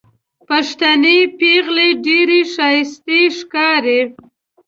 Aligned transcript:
پښتنې 0.49 1.17
پېغلې 1.39 1.89
ډېرې 2.05 2.41
ښايستې 2.53 3.19
ښکاري 3.37 3.99